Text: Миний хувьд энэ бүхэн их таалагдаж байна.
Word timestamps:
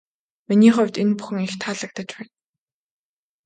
Миний 0.47 0.71
хувьд 0.75 0.95
энэ 1.01 1.15
бүхэн 1.17 1.39
их 1.47 1.53
таалагдаж 1.61 2.09
байна. 2.17 2.33